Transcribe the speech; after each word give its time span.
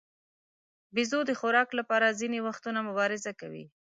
بیزو 0.95 1.19
د 1.25 1.31
خوراک 1.39 1.69
لپاره 1.79 2.17
ځینې 2.19 2.39
وختونه 2.47 2.79
مبارزه 2.89 3.31
کوي. 3.41 3.65